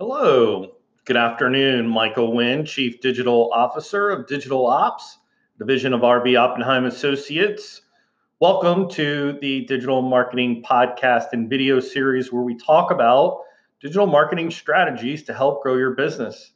Hello. 0.00 0.72
Good 1.04 1.16
afternoon. 1.16 1.86
Michael 1.86 2.34
Wynn, 2.34 2.66
Chief 2.66 3.00
Digital 3.00 3.52
Officer 3.52 4.10
of 4.10 4.26
Digital 4.26 4.66
Ops, 4.66 5.18
Division 5.56 5.92
of 5.92 6.00
RB 6.00 6.36
Oppenheim 6.36 6.84
Associates. 6.84 7.82
Welcome 8.40 8.90
to 8.90 9.38
the 9.40 9.64
Digital 9.66 10.02
Marketing 10.02 10.64
Podcast 10.68 11.26
and 11.30 11.48
video 11.48 11.78
series 11.78 12.32
where 12.32 12.42
we 12.42 12.56
talk 12.56 12.90
about 12.90 13.42
digital 13.80 14.08
marketing 14.08 14.50
strategies 14.50 15.22
to 15.22 15.32
help 15.32 15.62
grow 15.62 15.76
your 15.76 15.92
business. 15.92 16.50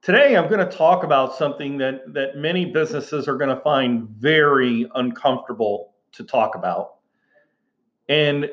Today, 0.00 0.36
I'm 0.36 0.48
going 0.48 0.68
to 0.68 0.76
talk 0.76 1.04
about 1.04 1.36
something 1.36 1.78
that, 1.78 2.12
that 2.12 2.36
many 2.36 2.64
businesses 2.64 3.28
are 3.28 3.36
going 3.36 3.54
to 3.54 3.62
find 3.62 4.08
very 4.08 4.90
uncomfortable 4.96 5.92
to 6.14 6.24
talk 6.24 6.56
about. 6.56 6.94
And 8.08 8.50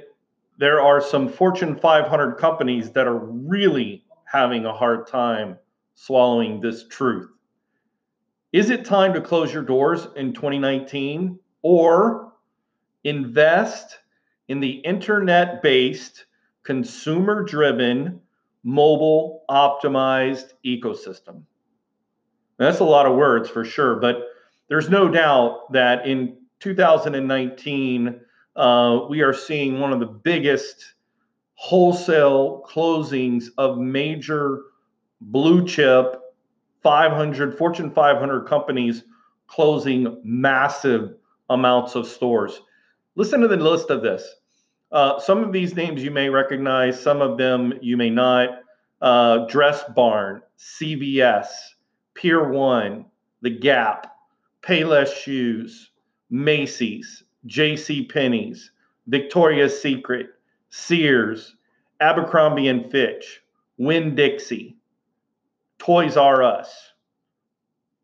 there 0.60 0.82
are 0.82 1.00
some 1.00 1.30
Fortune 1.30 1.78
500 1.78 2.36
companies 2.36 2.92
that 2.92 3.08
are 3.08 3.18
really 3.18 4.04
having 4.26 4.66
a 4.66 4.74
hard 4.74 5.08
time 5.08 5.58
swallowing 5.96 6.60
this 6.60 6.86
truth. 6.90 7.30
Is 8.52 8.70
it 8.70 8.84
time 8.84 9.14
to 9.14 9.22
close 9.22 9.54
your 9.54 9.64
doors 9.64 10.06
in 10.18 10.34
2019 10.34 11.40
or 11.62 12.34
invest 13.06 14.00
in 14.50 14.60
the 14.60 14.72
internet 14.72 15.64
based, 15.64 16.26
consumer 16.64 17.44
driven, 17.44 18.20
mobile 18.62 19.46
optimized 19.50 20.52
ecosystem? 20.66 21.44
That's 22.58 22.80
a 22.80 22.84
lot 22.84 23.06
of 23.06 23.16
words 23.16 23.50
for 23.50 23.64
sure, 23.64 23.96
but 23.96 24.28
there's 24.68 24.90
no 24.90 25.08
doubt 25.08 25.72
that 25.72 26.06
in 26.06 26.36
2019, 26.60 28.20
uh, 28.60 29.08
we 29.08 29.22
are 29.22 29.34
seeing 29.34 29.80
one 29.80 29.94
of 29.94 30.02
the 30.02 30.06
biggest 30.06 30.96
wholesale 31.54 32.62
closings 32.70 33.46
of 33.58 33.78
major 33.78 34.64
blue 35.22 35.66
chip 35.66 36.22
500 36.84 37.58
Fortune 37.58 37.90
500 37.90 38.48
companies 38.48 39.04
closing 39.48 40.20
massive 40.26 41.16
amounts 41.50 41.96
of 41.96 42.06
stores. 42.06 42.62
Listen 43.16 43.40
to 43.40 43.48
the 43.48 43.56
list 43.56 43.90
of 43.90 44.02
this. 44.02 44.36
Uh, 44.92 45.20
some 45.20 45.42
of 45.42 45.54
these 45.54 45.76
names 45.76 46.04
you 46.04 46.12
may 46.12 46.28
recognize, 46.30 47.02
some 47.02 47.22
of 47.22 47.38
them 47.38 47.74
you 47.82 47.96
may 47.96 48.10
not. 48.10 48.50
Uh, 49.02 49.46
Dress 49.48 49.84
Barn, 49.96 50.42
CVS, 50.58 51.48
Pier 52.14 52.50
One, 52.50 53.06
The 53.42 53.52
Gap, 53.52 54.14
Payless 54.62 55.14
Shoes, 55.14 55.92
Macy's, 56.30 57.24
J.C. 57.46 58.06
Penney's, 58.06 58.72
Victoria's 59.08 59.82
Secret, 59.82 60.28
Sears, 60.70 61.56
Abercrombie 62.00 62.68
and 62.68 62.92
Fitch, 62.92 63.42
Winn 63.78 64.16
Dixie, 64.16 64.78
Toys 65.78 66.18
R 66.18 66.44
Us, 66.44 66.94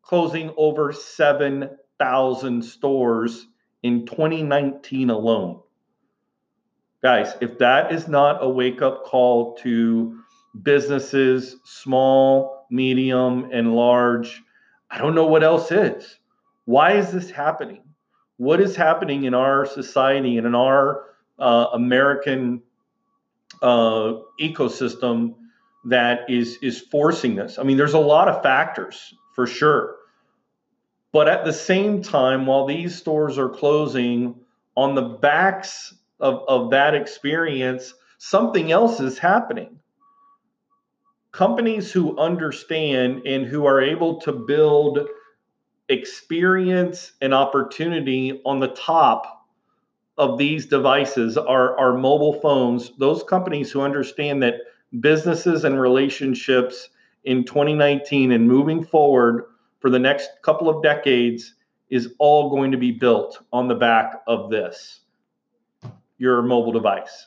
closing 0.02 0.52
over 0.56 0.92
7,000 0.92 2.64
stores 2.64 3.46
in 3.82 4.06
2019 4.06 5.10
alone. 5.10 5.60
Guys, 7.02 7.34
if 7.40 7.58
that 7.58 7.92
is 7.92 8.08
not 8.08 8.42
a 8.42 8.48
wake 8.48 8.82
up 8.82 9.04
call 9.04 9.54
to 9.58 10.18
businesses, 10.62 11.56
small, 11.64 12.66
medium, 12.70 13.50
and 13.52 13.74
large, 13.74 14.42
I 14.90 14.98
don't 14.98 15.14
know 15.14 15.26
what 15.26 15.44
else 15.44 15.70
is. 15.70 16.18
Why 16.64 16.92
is 16.92 17.12
this 17.12 17.30
happening? 17.30 17.82
What 18.36 18.60
is 18.60 18.76
happening 18.76 19.24
in 19.24 19.34
our 19.34 19.66
society 19.66 20.36
and 20.36 20.46
in 20.46 20.54
our 20.54 21.04
uh, 21.38 21.66
American 21.72 22.62
uh, 23.62 24.14
ecosystem 24.40 25.34
that 25.86 26.28
is 26.28 26.58
is 26.62 26.80
forcing 26.80 27.36
this. 27.36 27.58
I 27.58 27.62
mean, 27.62 27.76
there's 27.76 27.94
a 27.94 27.98
lot 27.98 28.28
of 28.28 28.42
factors 28.42 29.14
for 29.34 29.46
sure, 29.46 29.96
but 31.12 31.28
at 31.28 31.44
the 31.44 31.52
same 31.52 32.02
time, 32.02 32.46
while 32.46 32.66
these 32.66 32.96
stores 32.96 33.38
are 33.38 33.48
closing, 33.48 34.34
on 34.76 34.94
the 34.94 35.02
backs 35.02 35.94
of, 36.20 36.42
of 36.48 36.70
that 36.70 36.94
experience, 36.94 37.94
something 38.18 38.72
else 38.72 39.00
is 39.00 39.18
happening. 39.18 39.78
Companies 41.32 41.92
who 41.92 42.18
understand 42.18 43.26
and 43.26 43.46
who 43.46 43.66
are 43.66 43.80
able 43.80 44.20
to 44.20 44.32
build 44.32 45.00
experience 45.88 47.12
and 47.20 47.32
opportunity 47.32 48.40
on 48.44 48.60
the 48.60 48.68
top 48.68 49.46
of 50.18 50.38
these 50.38 50.66
devices 50.66 51.36
are, 51.36 51.78
are 51.78 51.96
mobile 51.96 52.40
phones. 52.40 52.92
Those 52.98 53.22
companies 53.22 53.70
who 53.70 53.82
understand 53.82 54.42
that 54.42 54.54
businesses 55.00 55.64
and 55.64 55.80
relationships 55.80 56.88
in 57.24 57.44
2019 57.44 58.32
and 58.32 58.48
moving 58.48 58.84
forward 58.84 59.44
for 59.80 59.90
the 59.90 59.98
next 59.98 60.30
couple 60.42 60.68
of 60.68 60.82
decades 60.82 61.54
is 61.90 62.14
all 62.18 62.50
going 62.50 62.72
to 62.72 62.78
be 62.78 62.90
built 62.90 63.38
on 63.52 63.68
the 63.68 63.74
back 63.74 64.22
of 64.26 64.50
this 64.50 65.00
your 66.18 66.40
mobile 66.42 66.72
device. 66.72 67.26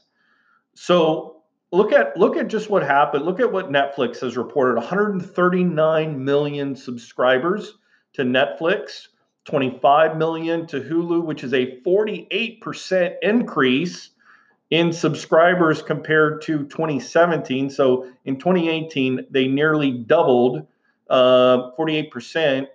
So 0.74 1.44
look 1.72 1.92
at 1.92 2.18
look 2.18 2.38
at 2.38 2.48
just 2.48 2.70
what 2.70 2.82
happened. 2.82 3.24
Look 3.24 3.40
at 3.40 3.52
what 3.52 3.70
Netflix 3.70 4.20
has 4.22 4.36
reported 4.36 4.76
139 4.76 6.26
million 6.26 6.76
subscribers 6.76 7.76
to 8.14 8.24
Netflix, 8.24 9.08
25 9.46 10.18
million 10.18 10.68
to 10.68 10.82
Hulu, 10.82 11.24
which 11.24 11.44
is 11.44 11.54
a 11.54 11.80
48% 11.82 13.14
increase 13.22 14.10
in 14.70 14.94
subscribers 14.94 15.82
compared 15.82 16.42
to 16.44 16.66
2017. 16.66 17.70
So 17.70 18.08
in 18.26 18.38
2018, 18.38 19.26
they 19.32 19.48
nearly 19.48 19.92
doubled, 19.92 20.68
uh, 21.10 21.72
48% 21.78 22.68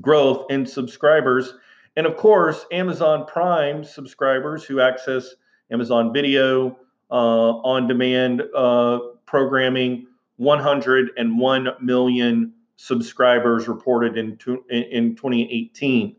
growth 0.00 0.46
in 0.50 0.66
subscribers. 0.66 1.54
And 1.96 2.06
of 2.06 2.16
course, 2.16 2.66
Amazon 2.70 3.26
Prime 3.26 3.82
subscribers 3.84 4.64
who 4.64 4.80
access 4.80 5.34
Amazon 5.70 6.12
Video, 6.12 6.78
uh, 7.10 7.14
on 7.14 7.88
demand 7.88 8.42
uh, 8.54 8.98
programming, 9.26 10.06
101 10.36 11.68
million 11.80 12.52
subscribers 12.78 13.66
reported 13.66 14.16
in, 14.16 14.38
in 14.70 15.16
2018. 15.16 16.14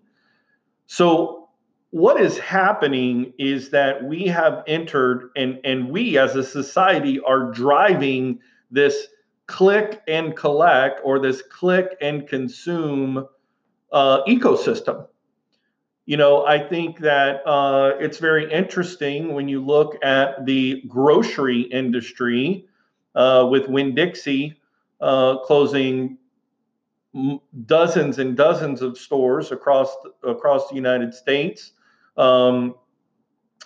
So, 0.86 1.50
what 1.92 2.22
is 2.22 2.38
happening 2.38 3.34
is 3.40 3.72
that 3.72 4.04
we 4.04 4.28
have 4.28 4.64
entered, 4.68 5.32
and, 5.36 5.60
and 5.64 5.90
we 5.90 6.20
as 6.20 6.36
a 6.36 6.44
society 6.44 7.20
are 7.22 7.50
driving 7.52 8.40
this 8.70 9.08
click 9.48 10.04
and 10.08 10.36
collect 10.36 11.02
or 11.04 11.18
this 11.18 11.42
click 11.42 11.98
and 12.00 12.28
consume 12.28 13.26
uh, 13.92 14.24
ecosystem. 14.26 15.08
You 16.06 16.18
know, 16.18 16.46
I 16.46 16.60
think 16.60 17.00
that 17.00 17.42
uh, 17.48 17.94
it's 18.00 18.20
very 18.20 18.52
interesting 18.52 19.34
when 19.34 19.48
you 19.48 19.66
look 19.66 19.96
at 20.04 20.46
the 20.46 20.84
grocery 20.88 21.62
industry 21.62 22.68
uh, 23.16 23.48
with 23.50 23.68
Winn 23.68 23.96
Dixie 23.96 24.60
uh, 25.02 25.38
closing 25.40 26.19
dozens 27.66 28.20
and 28.20 28.38
dozens 28.38 28.82
of 28.82 28.98
stores 28.98 29.52
across 29.52 29.96
across 30.24 30.70
the 30.70 30.76
United 30.76 31.14
States, 31.14 31.72
um, 32.18 32.76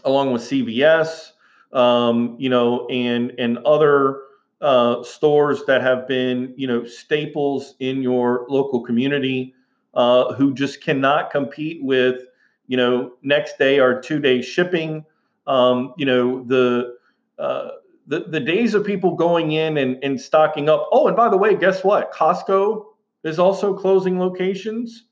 along 0.06 0.32
with 0.32 0.42
CVS, 0.42 1.32
um, 1.74 2.36
you 2.40 2.50
know, 2.50 2.88
and 2.88 3.34
and 3.38 3.58
other 3.60 4.22
uh, 4.62 5.04
stores 5.04 5.64
that 5.66 5.82
have 5.82 6.08
been 6.08 6.54
you 6.56 6.68
know 6.68 6.86
staples 6.86 7.76
in 7.80 8.02
your 8.02 8.46
local 8.50 8.82
community, 8.82 9.54
uh, 9.94 10.34
who 10.34 10.54
just 10.54 10.82
cannot 10.82 11.30
compete 11.32 11.84
with 11.84 12.22
you 12.68 12.78
know 12.78 13.14
next 13.24 13.58
day 13.58 13.80
or 13.80 14.00
two 14.00 14.20
day 14.20 14.42
shipping. 14.42 15.06
Um, 15.46 15.94
you 15.98 16.06
know 16.06 16.44
the 16.46 16.96
uh, 17.38 17.70
the, 18.08 18.22
the 18.22 18.40
days 18.40 18.74
of 18.74 18.86
people 18.86 19.16
going 19.16 19.52
in 19.52 19.78
and, 19.78 20.02
and 20.04 20.20
stocking 20.20 20.70
up. 20.70 20.88
Oh, 20.92 21.08
and 21.08 21.16
by 21.16 21.30
the 21.30 21.38
way, 21.38 21.56
guess 21.56 21.84
what? 21.84 22.14
Costco 22.14 22.86
is 23.24 23.40
also 23.40 23.74
closing 23.74 24.20
locations. 24.20 25.06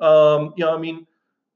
Um, 0.00 0.54
you 0.56 0.64
know, 0.64 0.74
I 0.74 0.78
mean, 0.78 1.06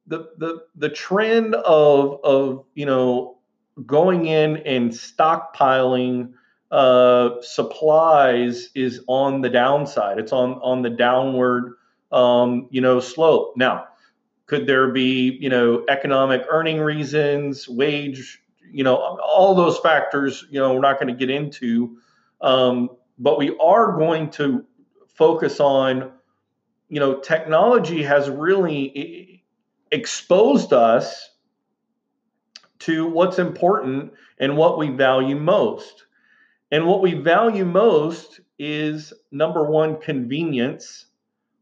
the 0.07 0.31
the 0.39 0.65
the 0.77 0.89
trend 0.89 1.55
of 1.55 2.21
of 2.25 2.65
you 2.75 2.87
know 2.87 3.39
going 3.87 4.27
in 4.27 4.59
and 4.59 4.91
stockpiling 4.91 6.33
uh, 6.71 7.41
supplies 7.41 8.71
is 8.75 9.03
on 9.09 9.41
the 9.41 9.49
downside. 9.49 10.19
It's 10.19 10.33
on 10.33 10.55
on 10.63 10.83
the 10.83 10.91
downward 10.91 11.75
um, 12.13 12.69
you 12.71 12.81
know 12.81 13.01
slope. 13.01 13.55
Now, 13.57 13.89
could 14.47 14.67
there 14.67 14.91
be 14.91 15.39
you 15.41 15.49
know 15.49 15.85
economic 15.89 16.43
earning 16.49 16.81
reasons, 16.81 17.69
wage, 17.69 18.43
you 18.71 18.85
know, 18.85 18.97
all 18.97 19.55
those 19.55 19.79
factors? 19.79 20.45
You 20.51 20.61
know, 20.61 20.75
we're 20.75 20.81
not 20.81 21.01
going 21.01 21.13
to 21.13 21.19
get 21.19 21.31
into, 21.31 21.99
um, 22.41 22.91
but 23.19 23.39
we 23.39 23.57
are 23.61 23.97
going 23.97 24.31
to 24.33 24.65
focus 25.21 25.61
on, 25.61 26.13
you 26.89 26.99
know, 26.99 27.21
technology 27.21 28.03
has 28.03 28.31
really 28.31 28.93
eh, 28.97 29.97
exposed 29.97 30.73
us 30.73 31.29
to 32.79 33.07
what's 33.07 33.39
important 33.39 34.15
and 34.39 34.57
what 34.57 34.79
we 34.79 34.89
value 34.89 35.37
most. 35.37 36.07
And 36.73 36.87
what 36.87 37.03
we 37.03 37.13
value 37.13 37.67
most 37.67 38.41
is 38.59 39.13
number 39.31 39.63
one, 39.63 40.01
convenience. 40.01 41.05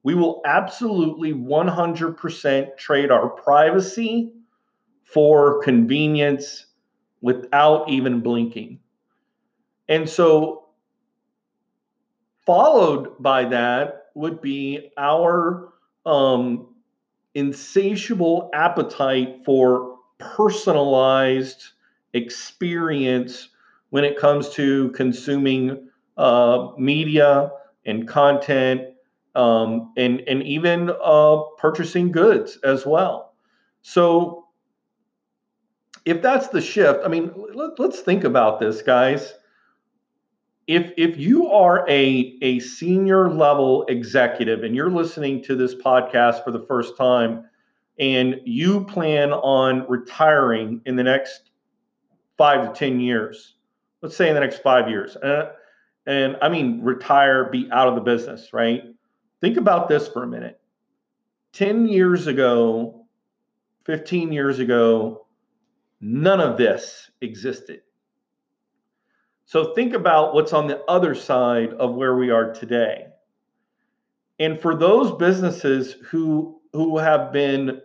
We 0.05 0.15
will 0.15 0.41
absolutely 0.47 1.33
100% 1.33 2.77
trade 2.77 3.11
our 3.11 3.29
privacy 3.29 4.35
for 5.03 5.61
convenience 5.63 6.67
without 7.21 7.91
even 7.91 8.21
blinking. 8.21 8.79
And 9.89 10.09
so, 10.09 10.68
followed 12.49 13.23
by 13.23 13.45
that 13.45 14.07
would 14.15 14.41
be 14.41 14.91
our 14.97 15.69
um, 16.07 16.69
insatiable 17.35 18.49
appetite 18.55 19.45
for 19.45 19.99
personalized 20.17 21.63
experience 22.15 23.51
when 23.91 24.03
it 24.03 24.17
comes 24.17 24.49
to 24.49 24.89
consuming 24.93 25.91
uh, 26.17 26.69
media 26.79 27.51
and 27.85 28.09
content 28.09 28.81
um, 29.35 29.93
and, 29.99 30.23
and 30.27 30.43
even 30.43 30.91
uh, 31.05 31.43
purchasing 31.59 32.11
goods 32.11 32.59
as 32.65 32.87
well. 32.87 33.35
So, 33.83 34.47
if 36.07 36.23
that's 36.23 36.49
the 36.49 36.63
shift, 36.63 37.01
I 37.05 37.09
mean, 37.09 37.31
let, 37.53 37.79
let's 37.79 38.01
think 38.01 38.25
about 38.25 38.59
this, 38.59 38.81
guys. 38.81 39.35
If 40.69 40.93
if 40.97 41.19
you 41.19 41.51
are 41.51 41.85
a 41.89 42.39
a 42.43 42.61
senior 42.61 43.29
level 43.29 43.85
executive 43.89 44.63
and 44.63 44.77
you're 44.77 44.91
listening 44.91 45.43
to 45.45 45.57
this 45.57 45.75
podcast 45.75 46.45
for 46.45 46.53
the 46.53 46.65
first 46.69 46.97
time, 46.97 47.47
and 47.99 48.41
you 48.45 48.85
plan 48.85 49.33
on 49.33 49.85
retiring 49.89 50.81
in 50.87 50.95
the 50.95 51.03
next 51.03 51.51
five 52.37 52.73
to 52.73 52.79
ten 52.79 53.01
years, 53.01 53.57
let's 54.03 54.17
say 54.17 54.29
in 54.29 54.35
the 54.35 54.41
next 54.41 54.63
five 54.63 54.89
years, 54.89 55.17
and, 55.21 55.49
and 56.07 56.37
I 56.41 56.49
mean 56.49 56.83
retire, 56.85 57.51
be 57.51 57.69
out 57.73 57.89
of 57.89 57.97
the 57.97 58.01
business, 58.01 58.53
right? 58.53 58.85
Think 59.41 59.57
about 59.57 59.89
this 59.89 60.07
for 60.07 60.23
a 60.23 60.29
minute. 60.29 60.61
Ten 61.53 61.89
years 61.89 62.29
ago, 62.29 63.07
fifteen 63.85 64.31
years 64.31 64.61
ago 64.61 65.25
None 66.01 66.41
of 66.41 66.57
this 66.57 67.11
existed. 67.21 67.83
So 69.49 69.73
think 69.73 69.95
about 69.95 70.35
what's 70.35 70.53
on 70.53 70.67
the 70.67 70.85
other 70.91 71.15
side 71.15 71.73
of 71.73 71.95
where 71.95 72.15
we 72.15 72.29
are 72.31 72.53
today. 72.53 73.07
And 74.39 74.61
for 74.61 74.75
those 74.75 75.17
businesses 75.17 75.95
who 76.11 76.61
who 76.75 76.99
have 76.99 77.33
been 77.33 77.81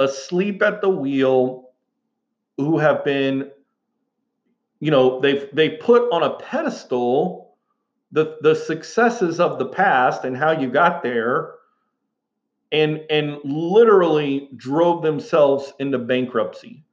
asleep 0.00 0.60
at 0.62 0.80
the 0.80 0.88
wheel, 0.88 1.70
who 2.56 2.76
have 2.76 3.04
been 3.04 3.52
you 4.80 4.90
know, 4.90 5.20
they've 5.20 5.48
they 5.52 5.70
put 5.70 6.10
on 6.10 6.24
a 6.24 6.34
pedestal 6.40 7.54
the 8.10 8.38
the 8.40 8.56
successes 8.56 9.38
of 9.38 9.60
the 9.60 9.66
past 9.66 10.24
and 10.24 10.36
how 10.36 10.50
you 10.50 10.68
got 10.68 11.04
there 11.04 11.52
and 12.72 13.00
and 13.10 13.38
literally 13.44 14.50
drove 14.56 15.04
themselves 15.04 15.72
into 15.78 15.98
bankruptcy 15.98 16.84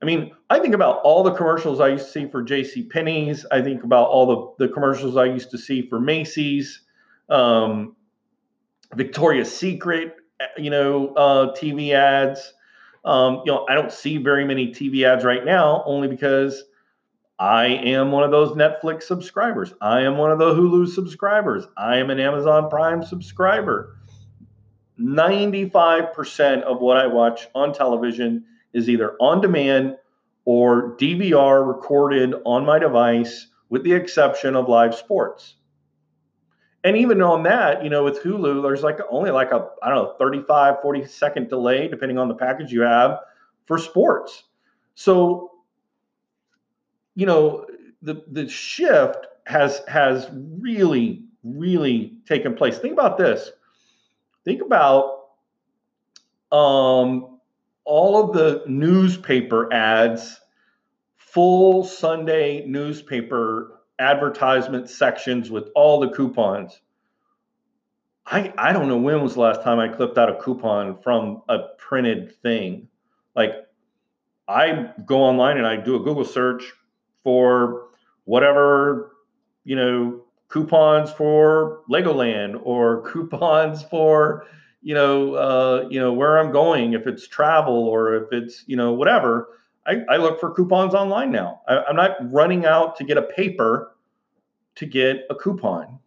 I 0.00 0.04
mean, 0.04 0.32
I 0.48 0.60
think 0.60 0.74
about 0.74 1.00
all 1.02 1.24
the 1.24 1.32
commercials 1.32 1.80
I 1.80 1.88
used 1.88 2.06
to 2.06 2.12
see 2.12 2.28
for 2.28 2.42
J.C. 2.42 2.84
Penney's. 2.84 3.44
I 3.50 3.60
think 3.62 3.82
about 3.82 4.08
all 4.08 4.56
the, 4.58 4.66
the 4.66 4.72
commercials 4.72 5.16
I 5.16 5.24
used 5.24 5.50
to 5.50 5.58
see 5.58 5.88
for 5.88 5.98
Macy's, 5.98 6.82
um, 7.28 7.96
Victoria's 8.94 9.54
Secret, 9.54 10.14
you 10.56 10.70
know, 10.70 11.08
uh, 11.14 11.52
TV 11.54 11.92
ads. 11.92 12.54
Um, 13.04 13.42
you 13.44 13.52
know, 13.52 13.66
I 13.68 13.74
don't 13.74 13.92
see 13.92 14.18
very 14.18 14.44
many 14.44 14.68
TV 14.68 15.04
ads 15.04 15.24
right 15.24 15.44
now, 15.44 15.82
only 15.84 16.08
because 16.08 16.64
I 17.38 17.66
am 17.66 18.12
one 18.12 18.24
of 18.24 18.30
those 18.30 18.50
Netflix 18.50 19.04
subscribers. 19.04 19.72
I 19.80 20.02
am 20.02 20.16
one 20.16 20.30
of 20.30 20.38
the 20.38 20.52
Hulu 20.52 20.88
subscribers. 20.88 21.66
I 21.76 21.96
am 21.96 22.10
an 22.10 22.20
Amazon 22.20 22.68
Prime 22.68 23.02
subscriber. 23.02 23.96
95% 25.00 26.62
of 26.62 26.80
what 26.80 26.96
I 26.96 27.06
watch 27.06 27.48
on 27.54 27.72
television 27.72 28.44
is 28.72 28.88
either 28.88 29.16
on 29.20 29.40
demand 29.40 29.96
or 30.44 30.96
DVR 30.96 31.66
recorded 31.66 32.34
on 32.44 32.64
my 32.64 32.78
device, 32.78 33.48
with 33.68 33.84
the 33.84 33.92
exception 33.92 34.56
of 34.56 34.68
live 34.68 34.94
sports. 34.94 35.56
And 36.84 36.96
even 36.96 37.20
on 37.20 37.42
that, 37.42 37.82
you 37.82 37.90
know, 37.90 38.04
with 38.04 38.22
Hulu, 38.22 38.62
there's 38.62 38.82
like 38.82 38.98
only 39.10 39.30
like 39.30 39.50
a, 39.50 39.68
I 39.82 39.90
don't 39.90 40.04
know, 40.04 40.14
35, 40.18 40.76
40 40.80 41.06
second 41.06 41.48
delay, 41.48 41.88
depending 41.88 42.18
on 42.18 42.28
the 42.28 42.34
package 42.34 42.72
you 42.72 42.82
have 42.82 43.18
for 43.66 43.78
sports. 43.78 44.44
So, 44.94 45.50
you 47.14 47.26
know, 47.26 47.66
the 48.00 48.22
the 48.30 48.48
shift 48.48 49.26
has 49.44 49.82
has 49.88 50.28
really, 50.32 51.24
really 51.42 52.14
taken 52.26 52.54
place. 52.54 52.78
Think 52.78 52.92
about 52.92 53.18
this. 53.18 53.50
Think 54.44 54.62
about 54.62 55.26
um, 56.52 57.37
all 57.88 58.22
of 58.22 58.34
the 58.34 58.62
newspaper 58.66 59.72
ads, 59.72 60.38
full 61.16 61.82
Sunday 61.82 62.66
newspaper 62.66 63.80
advertisement 63.98 64.90
sections 64.90 65.50
with 65.50 65.70
all 65.74 65.98
the 65.98 66.10
coupons. 66.10 66.78
I, 68.26 68.52
I 68.58 68.74
don't 68.74 68.88
know 68.88 68.98
when 68.98 69.22
was 69.22 69.34
the 69.34 69.40
last 69.40 69.62
time 69.62 69.78
I 69.78 69.88
clipped 69.88 70.18
out 70.18 70.28
a 70.28 70.36
coupon 70.36 71.00
from 71.00 71.42
a 71.48 71.60
printed 71.78 72.36
thing. 72.42 72.88
Like 73.34 73.52
I 74.46 74.92
go 75.06 75.22
online 75.22 75.56
and 75.56 75.66
I 75.66 75.76
do 75.76 75.96
a 75.96 76.00
Google 76.00 76.26
search 76.26 76.70
for 77.24 77.88
whatever, 78.24 79.12
you 79.64 79.76
know, 79.76 80.24
coupons 80.50 81.10
for 81.10 81.80
Legoland 81.90 82.60
or 82.62 83.02
coupons 83.10 83.82
for 83.82 84.44
you 84.82 84.94
know, 84.94 85.34
uh, 85.34 85.88
you 85.90 86.00
know 86.00 86.12
where 86.12 86.38
I'm 86.38 86.52
going, 86.52 86.92
if 86.92 87.06
it's 87.06 87.26
travel 87.26 87.88
or 87.88 88.14
if 88.14 88.32
it's 88.32 88.64
you 88.66 88.76
know 88.76 88.92
whatever. 88.92 89.48
I, 89.86 90.02
I 90.10 90.16
look 90.18 90.38
for 90.38 90.52
coupons 90.52 90.94
online 90.94 91.32
now. 91.32 91.62
I, 91.66 91.78
I'm 91.78 91.96
not 91.96 92.16
running 92.30 92.66
out 92.66 92.96
to 92.96 93.04
get 93.04 93.16
a 93.16 93.22
paper 93.22 93.96
to 94.74 94.86
get 94.86 95.24
a 95.30 95.34
coupon. 95.34 95.98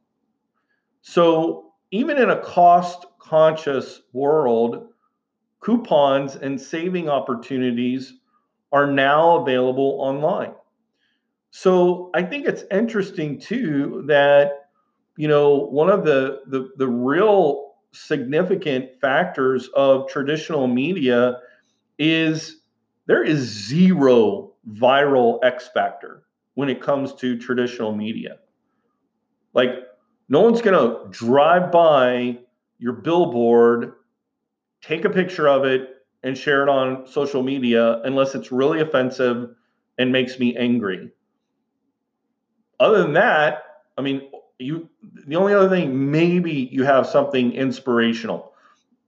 So 1.01 1.73
even 1.91 2.17
in 2.17 2.29
a 2.29 2.39
cost 2.41 3.05
conscious 3.19 4.01
world, 4.13 4.89
coupons 5.61 6.35
and 6.35 6.59
saving 6.59 7.09
opportunities 7.09 8.13
are 8.71 8.87
now 8.87 9.41
available 9.41 9.97
online. 9.99 10.53
So 11.51 12.09
I 12.13 12.23
think 12.23 12.47
it's 12.47 12.63
interesting 12.71 13.39
too 13.39 14.03
that 14.07 14.69
you 15.17 15.27
know 15.27 15.57
one 15.57 15.89
of 15.89 16.05
the 16.05 16.41
the, 16.47 16.69
the 16.77 16.87
real 16.87 17.70
significant 17.93 18.99
factors 19.01 19.69
of 19.75 20.07
traditional 20.07 20.67
media 20.67 21.39
is 21.99 22.61
there 23.05 23.23
is 23.23 23.39
zero 23.39 24.53
viral 24.69 25.39
X 25.43 25.69
factor 25.73 26.23
when 26.55 26.69
it 26.69 26.81
comes 26.81 27.13
to 27.15 27.37
traditional 27.37 27.93
media. 27.93 28.37
Like, 29.53 29.71
no 30.29 30.41
one's 30.41 30.61
going 30.61 30.79
to 30.79 31.09
drive 31.09 31.71
by 31.71 32.39
your 32.79 32.93
billboard, 32.93 33.93
take 34.81 35.05
a 35.05 35.09
picture 35.09 35.47
of 35.47 35.65
it, 35.65 35.89
and 36.23 36.37
share 36.37 36.63
it 36.63 36.69
on 36.69 37.07
social 37.07 37.43
media 37.43 38.01
unless 38.03 38.35
it's 38.35 38.51
really 38.51 38.79
offensive 38.79 39.55
and 39.97 40.11
makes 40.11 40.39
me 40.39 40.55
angry. 40.55 41.11
Other 42.79 43.01
than 43.03 43.13
that, 43.13 43.63
I 43.97 44.01
mean, 44.01 44.29
you 44.61 44.89
the 45.27 45.35
only 45.35 45.53
other 45.53 45.69
thing 45.69 46.11
maybe 46.11 46.69
you 46.71 46.83
have 46.83 47.07
something 47.07 47.53
inspirational. 47.53 48.53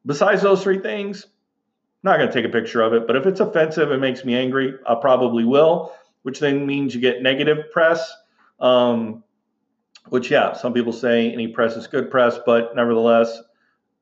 Besides 0.06 0.42
those 0.42 0.64
three 0.64 0.80
things 0.80 1.26
I'm 1.26 2.12
not 2.12 2.18
going 2.18 2.28
to 2.28 2.34
take 2.34 2.46
a 2.46 2.50
picture 2.50 2.82
of 2.82 2.94
it 2.94 3.08
but 3.08 3.16
if 3.16 3.26
it's 3.26 3.40
offensive 3.40 3.92
and 3.92 4.02
makes 4.02 4.26
me 4.26 4.36
angry 4.36 4.74
i 4.88 4.96
probably 4.96 5.46
will 5.46 5.94
which 6.24 6.40
then 6.40 6.66
means 6.66 6.96
you 6.96 7.02
get 7.02 7.22
negative 7.22 7.70
press. 7.72 8.12
Um, 8.60 9.24
which 10.10 10.30
yeah 10.30 10.54
some 10.54 10.74
people 10.74 10.94
say 10.94 11.32
any 11.32 11.48
press 11.48 11.76
is 11.76 11.88
good 11.88 12.12
press 12.12 12.38
but 12.46 12.76
nevertheless 12.76 13.42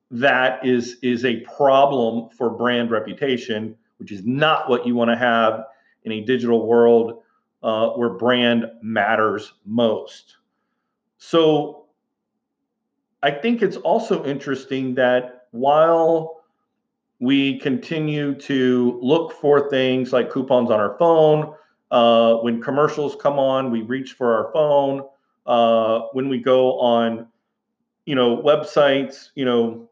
that 0.09 0.65
is 0.65 0.97
is 1.01 1.25
a 1.25 1.41
problem 1.41 2.29
for 2.37 2.49
brand 2.49 2.91
reputation 2.91 3.75
which 3.97 4.11
is 4.11 4.25
not 4.25 4.69
what 4.69 4.85
you 4.85 4.95
want 4.95 5.09
to 5.09 5.17
have 5.17 5.65
in 6.03 6.11
a 6.11 6.21
digital 6.21 6.67
world 6.67 7.21
uh, 7.63 7.89
where 7.89 8.09
brand 8.09 8.65
matters 8.81 9.53
most 9.65 10.37
so 11.21 11.85
I 13.21 13.29
think 13.29 13.61
it's 13.61 13.77
also 13.77 14.25
interesting 14.25 14.95
that 14.95 15.45
while 15.51 16.41
we 17.19 17.59
continue 17.59 18.33
to 18.33 18.99
look 19.03 19.33
for 19.33 19.69
things 19.69 20.11
like 20.11 20.31
coupons 20.31 20.71
on 20.71 20.79
our 20.79 20.97
phone, 20.97 21.53
uh, 21.91 22.37
when 22.37 22.59
commercials 22.59 23.15
come 23.15 23.37
on, 23.37 23.69
we 23.69 23.83
reach 23.83 24.13
for 24.13 24.35
our 24.35 24.51
phone. 24.51 25.07
Uh, 25.45 26.07
when 26.13 26.27
we 26.27 26.39
go 26.39 26.79
on, 26.79 27.27
you 28.05 28.15
know, 28.15 28.37
websites, 28.37 29.29
you 29.35 29.45
know, 29.45 29.87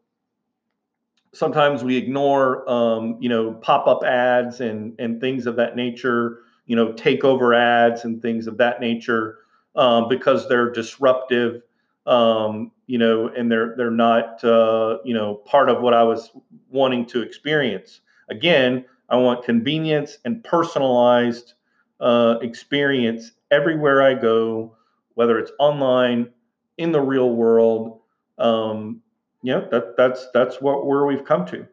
sometimes 1.32 1.84
we 1.84 1.96
ignore, 1.96 2.68
um, 2.68 3.16
you 3.20 3.28
know, 3.28 3.52
pop-up 3.54 4.02
ads 4.02 4.60
and 4.60 4.98
and 4.98 5.20
things 5.20 5.46
of 5.46 5.54
that 5.56 5.76
nature. 5.76 6.40
You 6.66 6.74
know, 6.74 6.92
takeover 6.94 7.56
ads 7.56 8.04
and 8.04 8.20
things 8.20 8.48
of 8.48 8.56
that 8.56 8.80
nature 8.80 9.38
um, 9.76 10.08
because 10.08 10.48
they're 10.48 10.70
disruptive, 10.70 11.62
um, 12.06 12.72
you 12.86 12.98
know, 12.98 13.28
and 13.28 13.50
they're 13.50 13.74
they're 13.76 13.90
not 13.90 14.42
uh, 14.44 14.98
you 15.04 15.14
know 15.14 15.34
part 15.34 15.68
of 15.68 15.80
what 15.80 15.94
I 15.94 16.02
was 16.02 16.30
wanting 16.70 17.06
to 17.06 17.22
experience. 17.22 18.00
Again, 18.28 18.84
I 19.08 19.16
want 19.16 19.44
convenience 19.44 20.18
and 20.24 20.42
personalized 20.42 21.54
uh, 22.00 22.36
experience 22.42 23.32
everywhere 23.50 24.02
I 24.02 24.14
go, 24.14 24.76
whether 25.14 25.38
it's 25.38 25.52
online, 25.58 26.30
in 26.78 26.92
the 26.92 27.00
real 27.00 27.34
world. 27.34 28.00
Um, 28.38 29.02
you 29.42 29.52
know, 29.52 29.68
that 29.70 29.96
that's 29.96 30.28
that's 30.32 30.60
what 30.60 30.86
where 30.86 31.06
we've 31.06 31.24
come 31.24 31.46
to. 31.46 31.66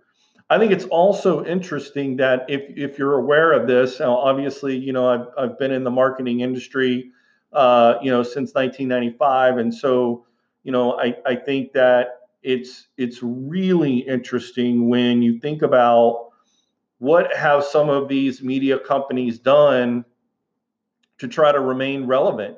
I 0.50 0.58
think 0.58 0.72
it's 0.72 0.86
also 0.86 1.44
interesting 1.46 2.18
that 2.18 2.46
if 2.50 2.62
if 2.78 2.98
you're 2.98 3.16
aware 3.16 3.52
of 3.52 3.68
this, 3.68 4.00
obviously, 4.00 4.78
you 4.78 4.94
know, 4.94 5.08
I've 5.08 5.28
I've 5.38 5.60
been 5.60 5.72
in 5.72 5.84
the 5.84 5.92
marketing 5.92 6.40
industry, 6.40 7.12
uh, 7.54 7.96
you 8.02 8.12
know, 8.12 8.24
since 8.24 8.54
1995, 8.54 9.58
and 9.58 9.74
so, 9.74 10.26
you 10.64 10.72
know, 10.72 11.00
I 11.00 11.16
I 11.26 11.36
think 11.36 11.74
that 11.74 12.20
it's 12.44 12.88
it's 12.98 13.20
really 13.22 14.00
interesting 14.00 14.90
when 14.90 15.22
you 15.22 15.40
think 15.40 15.62
about 15.62 16.30
what 17.00 17.34
have 17.36 17.64
some 17.64 17.90
of 17.90 18.08
these 18.08 18.42
media 18.42 18.80
companies 18.80 19.40
done 19.40 20.06
to 21.20 21.28
try 21.28 21.52
to 21.52 21.60
remain 21.60 22.06
relevant, 22.06 22.58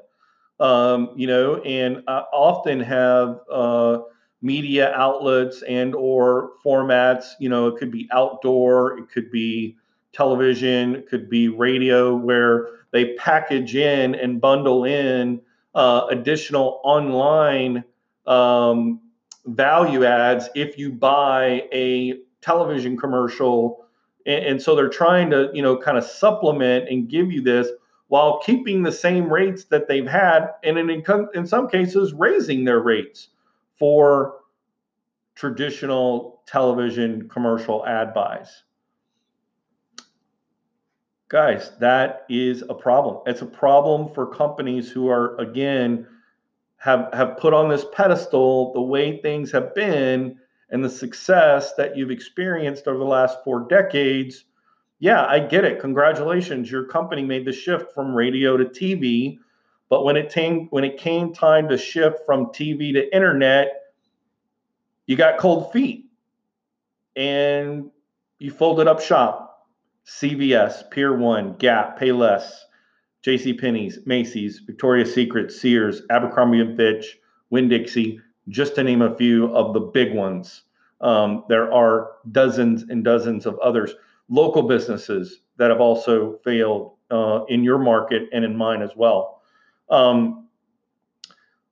um, 0.59 1.11
you 1.15 1.27
know, 1.27 1.57
and 1.61 2.03
I 2.07 2.19
often 2.33 2.79
have. 2.81 3.39
Uh, 3.51 3.99
media 4.41 4.93
outlets 4.93 5.63
and 5.63 5.93
or 5.93 6.51
formats 6.65 7.31
you 7.41 7.49
know 7.49 7.67
it 7.67 7.77
could 7.77 7.91
be 7.91 8.07
outdoor 8.13 8.97
it 8.97 9.11
could 9.11 9.29
be 9.31 9.75
television 10.13 11.03
could 11.09 11.29
be 11.29 11.47
radio 11.47 12.15
where 12.15 12.67
they 12.91 13.13
package 13.15 13.75
in 13.75 14.15
and 14.15 14.41
bundle 14.41 14.83
in 14.83 15.41
uh, 15.75 16.07
additional 16.09 16.81
online 16.83 17.83
um, 18.25 18.99
value 19.45 20.03
adds 20.03 20.49
if 20.55 20.77
you 20.77 20.91
buy 20.91 21.63
a 21.71 22.19
television 22.41 22.97
commercial 22.97 23.85
and, 24.25 24.45
and 24.45 24.61
so 24.61 24.75
they're 24.75 24.89
trying 24.89 25.29
to 25.29 25.49
you 25.53 25.61
know 25.61 25.77
kind 25.77 25.97
of 25.97 26.03
supplement 26.03 26.89
and 26.89 27.09
give 27.09 27.31
you 27.31 27.41
this 27.41 27.67
while 28.07 28.39
keeping 28.39 28.81
the 28.81 28.91
same 28.91 29.31
rates 29.31 29.65
that 29.65 29.87
they've 29.87 30.07
had 30.07 30.49
and 30.63 30.77
in, 30.77 31.03
in 31.35 31.45
some 31.45 31.69
cases 31.69 32.13
raising 32.13 32.65
their 32.65 32.79
rates 32.79 33.29
for 33.77 34.39
traditional 35.35 36.41
television 36.47 37.29
commercial 37.29 37.85
ad 37.85 38.13
buys. 38.13 38.63
Guys, 41.29 41.71
that 41.79 42.25
is 42.27 42.63
a 42.69 42.73
problem. 42.73 43.21
It's 43.27 43.43
a 43.43 43.45
problem 43.45 44.11
for 44.15 44.25
companies 44.25 44.89
who 44.89 45.09
are 45.09 45.37
again 45.37 46.07
have 46.77 47.09
have 47.13 47.37
put 47.37 47.53
on 47.53 47.69
this 47.69 47.85
pedestal 47.93 48.73
the 48.73 48.81
way 48.81 49.21
things 49.21 49.51
have 49.51 49.75
been 49.75 50.39
and 50.71 50.83
the 50.83 50.89
success 50.89 51.75
that 51.75 51.95
you've 51.95 52.09
experienced 52.09 52.87
over 52.87 52.97
the 52.97 53.03
last 53.03 53.43
4 53.43 53.67
decades. 53.69 54.45
Yeah, 54.97 55.23
I 55.23 55.39
get 55.39 55.65
it. 55.65 55.79
Congratulations, 55.79 56.71
your 56.71 56.85
company 56.85 57.23
made 57.23 57.45
the 57.45 57.53
shift 57.53 57.93
from 57.93 58.15
radio 58.15 58.57
to 58.57 58.65
TV, 58.65 59.37
but 59.87 60.03
when 60.03 60.17
it 60.17 60.31
came 60.31 60.67
when 60.71 60.83
it 60.83 60.97
came 60.97 61.31
time 61.31 61.69
to 61.69 61.77
shift 61.77 62.25
from 62.25 62.47
TV 62.47 62.91
to 62.93 63.15
internet, 63.15 63.93
you 65.05 65.15
got 65.15 65.37
cold 65.37 65.71
feet 65.71 66.05
and 67.15 67.91
you 68.39 68.49
folded 68.49 68.87
up 68.87 68.99
shop. 68.99 69.48
CVS, 70.09 70.89
Pier 70.89 71.15
1, 71.15 71.57
Gap, 71.57 71.99
Payless, 71.99 72.51
J.C. 73.21 73.53
Penney's, 73.53 73.99
Macy's, 74.05 74.59
Victoria's 74.59 75.13
Secret, 75.13 75.51
Sears, 75.51 76.01
Abercrombie 76.09 76.75
Fitch, 76.75 77.19
Winn-Dixie, 77.51 78.19
just 78.47 78.75
to 78.75 78.83
name 78.83 79.01
a 79.01 79.15
few 79.15 79.53
of 79.55 79.73
the 79.73 79.79
big 79.79 80.15
ones. 80.15 80.63
Um, 81.01 81.43
there 81.47 81.71
are 81.71 82.11
dozens 82.31 82.83
and 82.89 83.03
dozens 83.03 83.45
of 83.45 83.59
others, 83.59 83.93
local 84.29 84.63
businesses 84.63 85.41
that 85.57 85.69
have 85.69 85.79
also 85.79 86.39
failed 86.43 86.93
uh, 87.11 87.43
in 87.47 87.63
your 87.63 87.77
market 87.77 88.29
and 88.33 88.43
in 88.43 88.55
mine 88.55 88.81
as 88.81 88.91
well. 88.95 89.41
Um, 89.89 90.47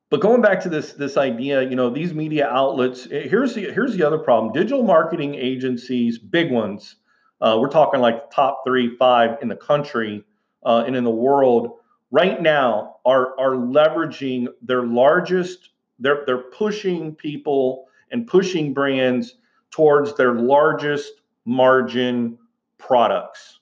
but 0.10 0.22
going 0.22 0.42
back 0.42 0.62
to 0.62 0.70
this 0.70 0.94
this 0.94 1.18
idea, 1.18 1.64
you 1.64 1.76
know, 1.76 1.90
these 1.90 2.14
media 2.14 2.48
outlets. 2.48 3.08
Eh, 3.12 3.28
here's 3.28 3.54
the 3.56 3.72
here's 3.72 3.98
the 3.98 4.04
other 4.04 4.18
problem: 4.18 4.54
digital 4.54 4.84
marketing 4.84 5.36
agencies, 5.36 6.18
big 6.18 6.52
ones. 6.52 6.96
Uh, 7.40 7.58
we're 7.60 7.70
talking 7.70 8.00
like 8.00 8.32
top 8.32 8.64
three, 8.66 8.96
five 8.98 9.38
in 9.42 9.48
the 9.48 9.56
country 9.56 10.24
uh, 10.66 10.84
and 10.86 10.96
in 10.96 11.04
the 11.04 11.10
world 11.10 11.78
right 12.12 12.42
now 12.42 12.98
are 13.06 13.40
are 13.40 13.56
leveraging 13.56 14.48
their 14.62 14.84
largest. 14.84 15.70
They're 16.00 16.24
they're 16.26 16.50
pushing 16.52 17.16
people 17.16 17.88
and 18.12 18.26
pushing 18.26 18.74
brands 18.74 19.36
towards 19.72 20.16
their 20.16 20.34
largest 20.34 21.12
margin 21.46 22.38
products. 22.78 23.60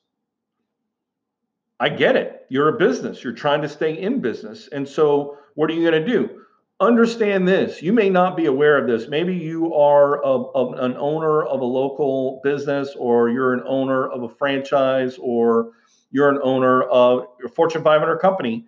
I 1.79 1.89
get 1.89 2.15
it. 2.15 2.45
You're 2.49 2.69
a 2.69 2.77
business. 2.77 3.23
You're 3.23 3.33
trying 3.33 3.61
to 3.61 3.69
stay 3.69 3.99
in 3.99 4.21
business, 4.21 4.69
and 4.71 4.87
so 4.87 5.37
what 5.55 5.69
are 5.69 5.73
you 5.73 5.89
going 5.89 6.05
to 6.05 6.11
do? 6.11 6.44
Understand 6.81 7.47
this. 7.47 7.81
You 7.81 7.93
may 7.93 8.09
not 8.09 8.35
be 8.35 8.47
aware 8.47 8.77
of 8.77 8.85
this. 8.85 9.07
Maybe 9.07 9.33
you 9.33 9.73
are 9.73 10.21
a, 10.21 10.27
a, 10.27 10.71
an 10.83 10.97
owner 10.97 11.41
of 11.43 11.61
a 11.61 11.65
local 11.65 12.41
business, 12.43 12.93
or 12.97 13.29
you're 13.29 13.53
an 13.53 13.63
owner 13.65 14.09
of 14.09 14.23
a 14.23 14.29
franchise, 14.29 15.17
or 15.17 15.71
you're 16.11 16.29
an 16.29 16.39
owner 16.43 16.83
of 16.83 17.27
a 17.45 17.47
Fortune 17.47 17.81
500 17.81 18.17
company, 18.17 18.65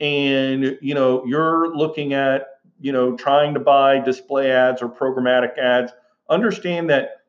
and 0.00 0.78
you 0.80 0.94
know 0.94 1.22
you're 1.26 1.76
looking 1.76 2.14
at 2.14 2.46
you 2.80 2.92
know 2.92 3.14
trying 3.14 3.52
to 3.52 3.60
buy 3.60 3.98
display 3.98 4.50
ads 4.50 4.80
or 4.80 4.88
programmatic 4.88 5.58
ads. 5.58 5.92
Understand 6.30 6.88
that 6.88 7.20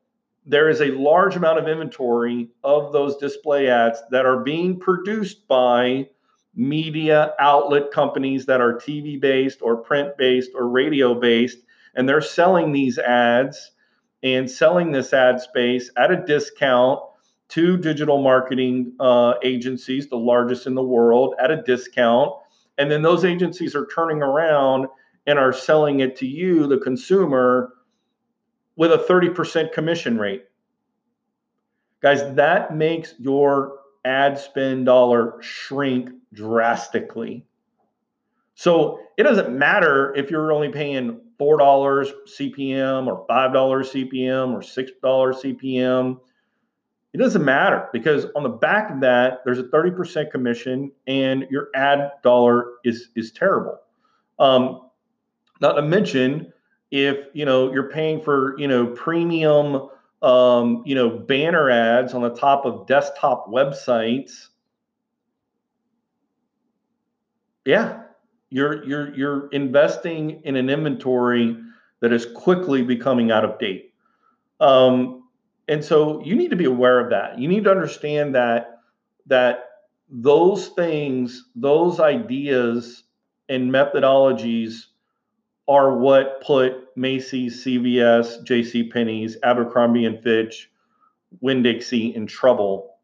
there 0.46 0.70
is 0.70 0.80
a 0.80 0.92
large 0.92 1.36
amount 1.36 1.58
of 1.58 1.68
inventory 1.68 2.48
of 2.64 2.90
those 2.94 3.18
display 3.18 3.68
ads 3.68 4.02
that 4.10 4.24
are 4.24 4.42
being 4.42 4.80
produced 4.80 5.46
by 5.46 6.08
media 6.54 7.34
outlet 7.38 7.90
companies 7.90 8.46
that 8.46 8.60
are 8.60 8.74
TV 8.74 9.20
based 9.20 9.62
or 9.62 9.76
print 9.76 10.16
based 10.16 10.50
or 10.54 10.68
radio 10.68 11.14
based, 11.14 11.58
and 11.94 12.08
they're 12.08 12.20
selling 12.20 12.72
these 12.72 12.98
ads 12.98 13.72
and 14.22 14.50
selling 14.50 14.92
this 14.92 15.12
ad 15.12 15.40
space 15.40 15.90
at 15.96 16.10
a 16.10 16.24
discount 16.24 17.00
to 17.48 17.76
digital 17.76 18.22
marketing 18.22 18.92
uh, 19.00 19.34
agencies, 19.42 20.08
the 20.08 20.16
largest 20.16 20.66
in 20.66 20.74
the 20.74 20.82
world, 20.82 21.34
at 21.38 21.50
a 21.50 21.62
discount. 21.62 22.32
And 22.78 22.90
then 22.90 23.02
those 23.02 23.24
agencies 23.24 23.74
are 23.74 23.86
turning 23.86 24.22
around 24.22 24.86
and 25.26 25.38
are 25.38 25.52
selling 25.52 26.00
it 26.00 26.16
to 26.16 26.26
you, 26.26 26.66
the 26.66 26.78
consumer, 26.78 27.74
with 28.76 28.92
a 28.92 28.98
30% 28.98 29.72
commission 29.72 30.18
rate. 30.18 30.44
Guys, 32.00 32.34
that 32.34 32.74
makes 32.74 33.14
your 33.18 33.78
ad 34.04 34.38
spend 34.38 34.86
dollar 34.86 35.34
shrink 35.40 36.10
drastically. 36.32 37.46
So 38.54 39.00
it 39.16 39.22
doesn't 39.24 39.56
matter 39.56 40.14
if 40.14 40.30
you're 40.30 40.52
only 40.52 40.68
paying 40.68 41.20
$4 41.40 42.12
CPM 42.26 43.06
or 43.06 43.26
$5 43.26 43.52
CPM 43.52 44.52
or 44.52 44.60
$6 44.60 45.00
CPM. 45.02 46.20
It 47.12 47.18
doesn't 47.18 47.44
matter 47.44 47.88
because 47.92 48.26
on 48.36 48.42
the 48.42 48.48
back 48.48 48.90
of 48.90 49.00
that, 49.00 49.40
there's 49.44 49.58
a 49.58 49.64
30% 49.64 50.30
commission 50.30 50.92
and 51.06 51.46
your 51.50 51.68
ad 51.74 52.12
dollar 52.22 52.72
is, 52.84 53.08
is 53.16 53.32
terrible. 53.32 53.78
Um, 54.38 54.88
not 55.60 55.74
to 55.74 55.82
mention 55.82 56.52
if 56.92 57.26
you 57.32 57.44
know 57.44 57.72
you're 57.72 57.90
paying 57.90 58.20
for 58.20 58.58
you 58.58 58.68
know 58.68 58.86
premium 58.88 59.88
um, 60.20 60.82
you 60.84 60.94
know 60.94 61.08
banner 61.08 61.70
ads 61.70 62.14
on 62.14 62.22
the 62.22 62.30
top 62.30 62.64
of 62.64 62.86
desktop 62.86 63.48
websites 63.50 64.48
yeah, 67.64 68.02
you're 68.50 68.84
you're 68.84 69.14
you're 69.14 69.48
investing 69.48 70.42
in 70.44 70.56
an 70.56 70.68
inventory 70.68 71.56
that 72.00 72.12
is 72.12 72.26
quickly 72.26 72.82
becoming 72.82 73.30
out 73.30 73.44
of 73.44 73.58
date. 73.58 73.94
Um, 74.60 75.24
and 75.68 75.84
so 75.84 76.22
you 76.24 76.34
need 76.34 76.50
to 76.50 76.56
be 76.56 76.64
aware 76.64 77.00
of 77.00 77.10
that. 77.10 77.38
You 77.38 77.48
need 77.48 77.64
to 77.64 77.70
understand 77.70 78.34
that 78.34 78.80
that 79.26 79.70
those 80.08 80.68
things, 80.68 81.48
those 81.54 82.00
ideas 82.00 83.04
and 83.48 83.70
methodologies 83.70 84.86
are 85.68 85.96
what 85.96 86.42
put 86.42 86.96
Macy's, 86.96 87.64
CVS, 87.64 88.44
J.C. 88.44 88.88
Penney's, 88.90 89.36
Abercrombie 89.42 90.04
and 90.04 90.22
Fitch, 90.22 90.70
Winn-Dixie 91.40 92.14
in 92.14 92.26
trouble, 92.26 92.96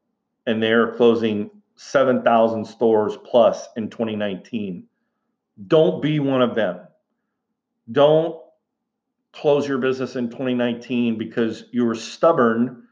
and 0.47 0.62
they're 0.62 0.93
closing 0.97 1.50
7,000 1.78 2.64
stores 2.64 3.16
plus 3.25 3.68
in 3.76 3.88
2019. 3.88 4.85
Don't 5.66 6.02
be 6.02 6.18
one 6.18 6.42
of 6.42 6.56
them. 6.56 6.80
Don't 7.90 8.37
close 9.32 9.66
your 9.66 9.78
business 9.78 10.16
in 10.16 10.28
2019 10.28 11.16
because 11.16 11.64
you 11.70 11.85
were 11.85 11.94
stubborn 11.94 12.82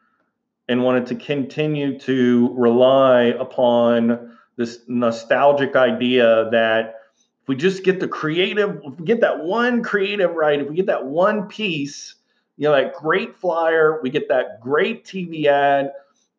and 0.69 0.85
wanted 0.85 1.07
to 1.07 1.17
continue 1.17 1.99
to 1.99 2.55
rely 2.57 3.25
upon 3.25 4.37
this 4.57 4.81
nostalgic 4.87 5.75
idea 5.75 6.49
that 6.53 6.95
if 7.43 7.49
we 7.49 7.57
just 7.57 7.83
get 7.83 7.99
the 7.99 8.09
creative, 8.09 8.81
if 8.85 8.99
we 8.99 9.05
get 9.05 9.21
that 9.21 9.45
one 9.45 9.83
creative 9.83 10.35
right, 10.35 10.61
if 10.61 10.69
we 10.69 10.77
get 10.77 10.87
that 10.87 11.05
one 11.05 11.49
piece, 11.49 12.15
you 12.57 12.69
know, 12.69 12.73
that 12.73 12.95
great 12.95 13.37
flyer, 13.37 14.01
we 14.01 14.11
get 14.11 14.29
that 14.29 14.61
great 14.61 15.05
TV 15.05 15.47
ad, 15.47 15.91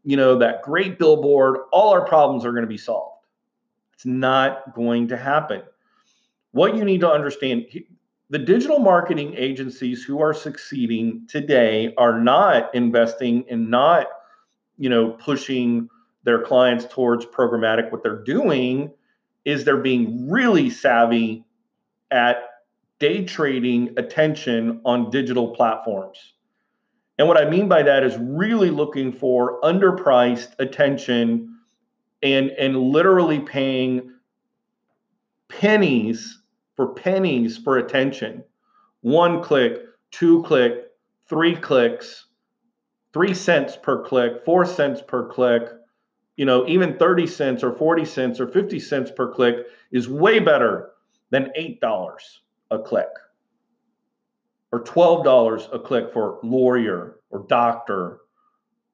you 0.08 0.16
know, 0.16 0.38
that 0.38 0.62
great 0.62 0.98
billboard, 0.98 1.58
all 1.74 1.90
our 1.90 2.06
problems 2.06 2.46
are 2.46 2.52
going 2.52 2.64
to 2.64 2.68
be 2.68 2.78
solved. 2.78 3.26
It's 3.94 4.06
not 4.06 4.74
going 4.74 5.10
to 5.10 5.18
happen. 5.18 5.64
What 6.52 6.78
you 6.78 6.86
need 6.86 7.02
to 7.02 7.12
understand 7.12 7.66
the 8.30 8.40
digital 8.40 8.80
marketing 8.80 9.34
agencies 9.36 10.06
who 10.06 10.22
are 10.22 10.34
succeeding 10.34 11.28
today 11.28 11.94
are 11.98 12.22
not 12.22 12.74
investing 12.74 13.44
and 13.50 13.70
not, 13.70 14.08
you 14.78 14.90
know, 14.90 15.10
pushing 15.10 15.90
their 16.24 16.42
clients 16.42 16.86
towards 16.86 17.26
programmatic. 17.26 17.92
What 17.92 18.02
they're 18.02 18.24
doing 18.24 18.94
is 19.44 19.66
they're 19.66 19.76
being 19.76 20.32
really 20.32 20.70
savvy 20.70 21.44
at 22.12 22.38
day 23.00 23.26
trading 23.26 23.94
attention 23.98 24.80
on 24.86 25.10
digital 25.10 25.54
platforms. 25.54 26.32
And 27.18 27.28
what 27.28 27.38
I 27.38 27.50
mean 27.50 27.68
by 27.68 27.84
that 27.84 28.04
is 28.04 28.18
really 28.18 28.70
looking 28.70 29.12
for 29.12 29.60
underpriced 29.62 30.50
attention 30.60 31.58
and 32.22 32.50
and 32.52 32.78
literally 32.78 33.40
paying 33.40 34.12
pennies 35.50 36.42
for 36.76 36.94
pennies 36.94 37.58
for 37.58 37.78
attention. 37.78 38.44
One 39.02 39.42
click, 39.42 39.80
two 40.12 40.44
click, 40.44 40.92
three 41.28 41.56
clicks, 41.56 42.28
3 43.14 43.34
cents 43.34 43.76
per 43.76 44.04
click, 44.04 44.46
4 44.46 44.66
cents 44.66 45.02
per 45.02 45.28
click, 45.28 45.70
you 46.36 46.46
know, 46.46 46.68
even 46.68 46.98
30 46.98 47.26
cents 47.26 47.64
or 47.64 47.74
40 47.74 48.06
cents 48.06 48.40
or 48.40 48.48
50 48.48 48.80
cents 48.80 49.10
per 49.10 49.34
click 49.34 49.66
is 49.92 50.08
way 50.08 50.40
better 50.40 50.92
than 51.32 51.52
$8 51.58 52.20
a 52.70 52.80
click 52.80 53.08
or 54.72 54.84
$12 54.84 55.74
a 55.74 55.80
click 55.80 56.12
for 56.14 56.40
lawyer 56.44 57.20
or 57.30 57.46
doctor 57.48 58.20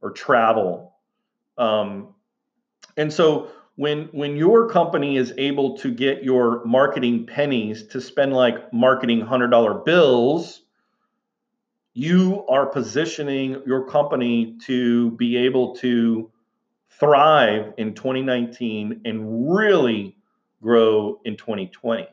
or 0.01 0.11
travel. 0.11 0.93
Um, 1.57 2.13
and 2.97 3.11
so 3.11 3.49
when 3.75 4.03
when 4.11 4.35
your 4.35 4.69
company 4.69 5.17
is 5.17 5.33
able 5.37 5.77
to 5.77 5.91
get 5.91 6.23
your 6.23 6.63
marketing 6.63 7.25
pennies 7.25 7.87
to 7.87 7.99
spend 7.99 8.33
like 8.33 8.71
marketing 8.71 9.25
$100 9.25 9.85
bills, 9.85 10.61
you 11.93 12.45
are 12.47 12.65
positioning 12.65 13.61
your 13.65 13.87
company 13.87 14.57
to 14.65 15.11
be 15.11 15.37
able 15.37 15.75
to 15.75 16.29
thrive 16.99 17.73
in 17.77 17.93
2019 17.93 19.01
and 19.05 19.55
really 19.55 20.15
grow 20.61 21.19
in 21.25 21.35
2020. 21.35 22.07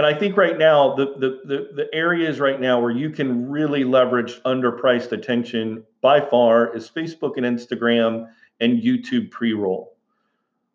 And 0.00 0.06
I 0.06 0.18
think 0.18 0.38
right 0.38 0.56
now 0.56 0.94
the, 0.94 1.12
the 1.18 1.40
the 1.44 1.68
the 1.74 1.94
areas 1.94 2.40
right 2.40 2.58
now 2.58 2.80
where 2.80 2.90
you 2.90 3.10
can 3.10 3.50
really 3.50 3.84
leverage 3.84 4.42
underpriced 4.44 5.12
attention 5.12 5.84
by 6.00 6.22
far 6.22 6.74
is 6.74 6.88
Facebook 6.88 7.36
and 7.36 7.44
Instagram 7.44 8.30
and 8.60 8.82
YouTube 8.82 9.30
pre-roll. 9.30 9.94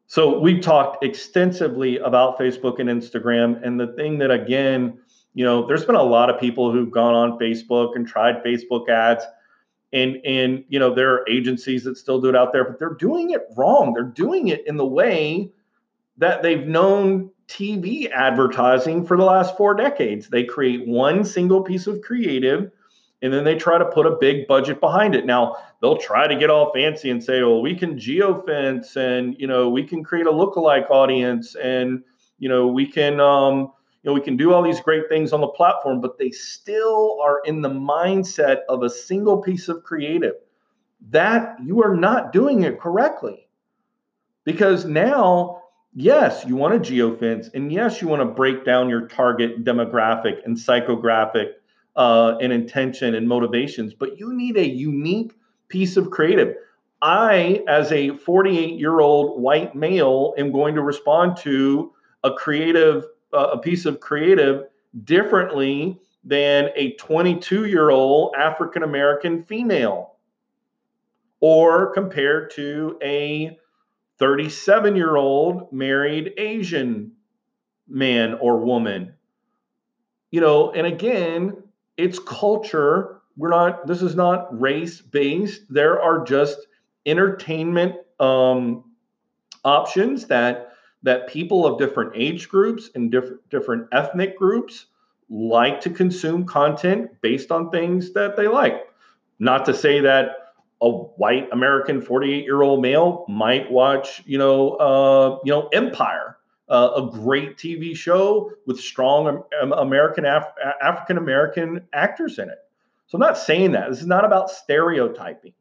So 0.05 0.37
we've 0.37 0.61
talked 0.61 1.03
extensively 1.03 1.97
about 1.97 2.37
Facebook 2.37 2.77
and 2.77 2.87
Instagram 2.87 3.65
and 3.65 3.79
the 3.79 3.93
thing 3.93 4.19
that 4.19 4.29
again, 4.29 4.99
you 5.33 5.43
know, 5.43 5.65
there's 5.65 5.85
been 5.85 5.95
a 5.95 6.03
lot 6.03 6.29
of 6.29 6.39
people 6.39 6.71
who've 6.71 6.91
gone 6.91 7.15
on 7.15 7.39
Facebook 7.39 7.95
and 7.95 8.07
tried 8.07 8.43
Facebook 8.43 8.89
ads 8.89 9.25
and 9.91 10.17
and 10.23 10.63
you 10.69 10.77
know 10.77 10.93
there 10.93 11.11
are 11.11 11.27
agencies 11.27 11.83
that 11.85 11.97
still 11.97 12.21
do 12.21 12.29
it 12.29 12.35
out 12.35 12.53
there 12.53 12.63
but 12.63 12.77
they're 12.77 12.93
doing 12.93 13.31
it 13.31 13.47
wrong 13.55 13.93
they're 13.93 14.03
doing 14.03 14.49
it 14.49 14.65
in 14.67 14.77
the 14.77 14.85
way 14.85 15.49
that 16.17 16.41
they've 16.43 16.67
known 16.67 17.31
tv 17.47 18.11
advertising 18.11 19.05
for 19.05 19.17
the 19.17 19.23
last 19.23 19.55
four 19.57 19.73
decades 19.73 20.27
they 20.29 20.43
create 20.43 20.87
one 20.87 21.23
single 21.23 21.61
piece 21.61 21.87
of 21.87 22.01
creative 22.01 22.71
and 23.21 23.31
then 23.31 23.43
they 23.43 23.55
try 23.55 23.77
to 23.77 23.85
put 23.85 24.05
a 24.05 24.17
big 24.19 24.47
budget 24.47 24.79
behind 24.79 25.13
it 25.13 25.25
now 25.25 25.55
they'll 25.81 25.97
try 25.97 26.27
to 26.27 26.35
get 26.35 26.49
all 26.49 26.73
fancy 26.73 27.09
and 27.09 27.23
say 27.23 27.41
well 27.41 27.61
we 27.61 27.75
can 27.75 27.95
geofence 27.95 28.95
and 28.95 29.35
you 29.39 29.47
know 29.47 29.69
we 29.69 29.83
can 29.83 30.03
create 30.03 30.25
a 30.25 30.31
lookalike 30.31 30.89
audience 30.89 31.55
and 31.55 32.03
you 32.39 32.49
know 32.49 32.67
we 32.67 32.85
can 32.85 33.19
um, 33.19 33.71
you 34.05 34.11
know, 34.11 34.13
we 34.13 34.21
can 34.21 34.37
do 34.37 34.53
all 34.53 34.61
these 34.61 34.79
great 34.81 35.09
things 35.09 35.33
on 35.33 35.41
the 35.41 35.47
platform, 35.47 35.99
but 35.99 36.19
they 36.19 36.29
still 36.29 37.19
are 37.23 37.41
in 37.43 37.63
the 37.63 37.69
mindset 37.71 38.59
of 38.69 38.83
a 38.83 38.89
single 38.89 39.41
piece 39.41 39.67
of 39.67 39.81
creative. 39.81 40.35
That 41.09 41.57
you 41.63 41.81
are 41.83 41.95
not 41.95 42.31
doing 42.31 42.61
it 42.61 42.79
correctly. 42.79 43.47
Because 44.43 44.85
now, 44.85 45.63
yes, 45.95 46.45
you 46.45 46.55
want 46.55 46.75
a 46.75 46.79
geofence, 46.79 47.51
and 47.53 47.71
yes, 47.71 48.01
you 48.01 48.07
want 48.07 48.21
to 48.21 48.25
break 48.25 48.65
down 48.65 48.89
your 48.89 49.07
target 49.07 49.63
demographic 49.63 50.45
and 50.45 50.55
psychographic 50.55 51.53
uh, 51.95 52.35
and 52.41 52.53
intention 52.53 53.15
and 53.15 53.27
motivations, 53.27 53.93
but 53.93 54.19
you 54.19 54.33
need 54.33 54.57
a 54.57 54.67
unique 54.67 55.33
piece 55.69 55.97
of 55.97 56.11
creative. 56.11 56.55
I, 57.01 57.63
as 57.67 57.91
a 57.91 58.17
48 58.17 58.77
year 58.79 58.99
old 58.99 59.41
white 59.41 59.75
male, 59.75 60.33
am 60.37 60.51
going 60.51 60.75
to 60.75 60.81
respond 60.81 61.37
to 61.37 61.93
a 62.23 62.33
creative 62.33 63.05
a 63.33 63.57
piece 63.57 63.85
of 63.85 63.99
creative 63.99 64.63
differently 65.03 65.99
than 66.23 66.69
a 66.75 66.93
22 66.93 67.65
year 67.65 67.89
old 67.89 68.33
African 68.35 68.83
American 68.83 69.43
female 69.43 70.15
or 71.41 71.93
compared 71.93 72.49
to 72.51 72.97
a 73.03 73.57
37 74.19 74.95
year 74.95 75.15
old 75.15 75.71
married 75.71 76.33
Asian 76.37 77.11
man 77.87 78.33
or 78.35 78.59
woman. 78.59 79.13
You 80.31 80.41
know, 80.41 80.71
and 80.71 80.87
again, 80.87 81.63
it's 81.97 82.19
culture. 82.19 83.21
We're 83.37 83.49
not, 83.49 83.87
this 83.87 84.01
is 84.01 84.15
not 84.15 84.59
race 84.59 85.01
based. 85.01 85.61
There 85.69 86.01
are 86.01 86.23
just 86.23 86.57
entertainment 87.05 87.95
um, 88.19 88.83
options 89.63 90.27
that 90.27 90.71
that 91.03 91.27
people 91.27 91.67
of 91.67 91.77
different 91.77 92.11
age 92.15 92.49
groups 92.49 92.89
and 92.95 93.11
different 93.11 93.47
different 93.49 93.87
ethnic 93.91 94.37
groups 94.37 94.87
like 95.29 95.79
to 95.81 95.89
consume 95.89 96.45
content 96.45 97.09
based 97.21 97.51
on 97.51 97.69
things 97.69 98.11
that 98.13 98.35
they 98.35 98.47
like. 98.47 98.87
Not 99.39 99.65
to 99.65 99.73
say 99.73 99.99
that 100.01 100.44
a 100.81 100.89
white 100.89 101.47
American 101.51 102.01
48 102.01 102.43
year 102.43 102.61
old 102.61 102.81
male 102.81 103.25
might 103.27 103.71
watch, 103.71 104.21
you 104.25 104.37
know, 104.37 104.71
uh, 104.71 105.39
you 105.43 105.51
know, 105.51 105.67
Empire, 105.69 106.37
uh, 106.69 106.91
a 106.95 107.09
great 107.11 107.57
TV 107.57 107.95
show 107.95 108.51
with 108.65 108.79
strong 108.79 109.43
American 109.61 110.25
Af- 110.25 110.53
African 110.81 111.17
American 111.17 111.81
actors 111.93 112.39
in 112.39 112.49
it. 112.49 112.59
So 113.07 113.17
I'm 113.17 113.21
not 113.21 113.37
saying 113.37 113.71
that. 113.73 113.89
This 113.89 114.01
is 114.01 114.07
not 114.07 114.25
about 114.25 114.49
stereotyping 114.49 115.53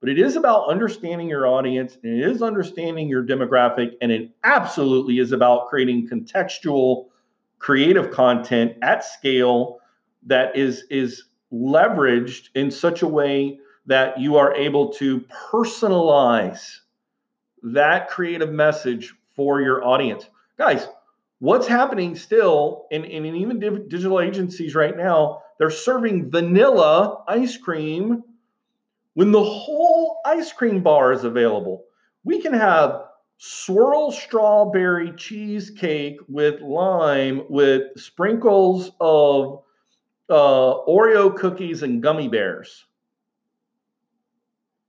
but 0.00 0.08
it 0.08 0.18
is 0.18 0.34
about 0.34 0.68
understanding 0.68 1.28
your 1.28 1.46
audience 1.46 1.98
and 2.02 2.20
it 2.20 2.28
is 2.28 2.42
understanding 2.42 3.08
your 3.08 3.22
demographic 3.22 3.92
and 4.00 4.10
it 4.10 4.30
absolutely 4.44 5.18
is 5.18 5.32
about 5.32 5.68
creating 5.68 6.08
contextual 6.08 7.06
creative 7.58 8.10
content 8.10 8.72
at 8.82 9.04
scale 9.04 9.78
that 10.24 10.56
is 10.56 10.84
is 10.90 11.24
leveraged 11.52 12.48
in 12.54 12.70
such 12.70 13.02
a 13.02 13.08
way 13.08 13.58
that 13.86 14.18
you 14.20 14.36
are 14.36 14.54
able 14.54 14.92
to 14.92 15.20
personalize 15.52 16.78
that 17.62 18.08
creative 18.08 18.50
message 18.50 19.14
for 19.34 19.60
your 19.60 19.84
audience 19.84 20.28
guys 20.58 20.88
what's 21.38 21.66
happening 21.66 22.14
still 22.14 22.86
in, 22.90 23.04
in 23.04 23.24
even 23.26 23.58
digital 23.88 24.20
agencies 24.20 24.74
right 24.74 24.96
now 24.96 25.42
they're 25.58 25.70
serving 25.70 26.30
vanilla 26.30 27.22
ice 27.28 27.56
cream 27.56 28.22
when 29.14 29.32
the 29.32 29.42
whole 29.42 30.20
ice 30.24 30.52
cream 30.52 30.82
bar 30.82 31.12
is 31.12 31.24
available, 31.24 31.84
we 32.24 32.40
can 32.40 32.52
have 32.52 33.02
swirl 33.38 34.12
strawberry 34.12 35.12
cheesecake 35.12 36.18
with 36.28 36.60
lime 36.60 37.42
with 37.48 37.98
sprinkles 37.98 38.92
of 39.00 39.62
uh, 40.28 40.74
Oreo 40.86 41.36
cookies 41.36 41.82
and 41.82 42.02
gummy 42.02 42.28
bears. 42.28 42.84